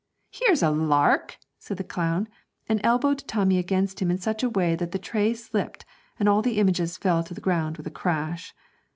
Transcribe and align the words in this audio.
'Here's 0.31 0.63
a 0.63 0.71
lark!' 0.71 1.37
said 1.59 1.77
the 1.77 1.83
clown, 1.83 2.27
and 2.67 2.81
elbowed 2.83 3.19
Tommy 3.27 3.59
against 3.59 4.01
him 4.01 4.09
in 4.09 4.17
such 4.17 4.41
a 4.41 4.49
way 4.49 4.75
that 4.75 4.93
the 4.93 4.97
tray 4.97 5.35
slipped 5.35 5.85
and 6.19 6.27
all 6.27 6.41
the 6.41 6.57
images 6.57 6.97
fell 6.97 7.23
to 7.23 7.35
the 7.35 7.39
ground 7.39 7.77
with 7.77 7.85
a 7.85 7.91
crash. 7.91 8.51